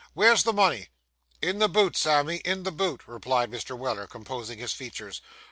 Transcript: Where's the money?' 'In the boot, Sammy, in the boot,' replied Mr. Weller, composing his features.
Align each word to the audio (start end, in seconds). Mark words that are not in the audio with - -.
Where's 0.15 0.41
the 0.41 0.51
money?' 0.51 0.87
'In 1.43 1.59
the 1.59 1.69
boot, 1.69 1.95
Sammy, 1.95 2.37
in 2.37 2.63
the 2.63 2.71
boot,' 2.71 3.03
replied 3.07 3.51
Mr. 3.51 3.77
Weller, 3.77 4.07
composing 4.07 4.57
his 4.57 4.73
features. 4.73 5.21